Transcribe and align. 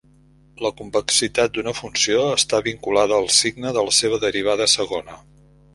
La 0.65 0.71
convexitat 0.79 1.53
d'una 1.57 1.73
funció 1.81 2.23
està 2.39 2.63
vinculada 2.69 3.21
al 3.21 3.31
signe 3.41 3.77
de 3.79 3.87
la 3.91 3.97
seva 4.01 4.21
derivada 4.29 4.71
segona. 4.79 5.25